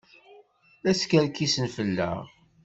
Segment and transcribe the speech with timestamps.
[0.83, 2.19] La skerkisen fell-aɣ.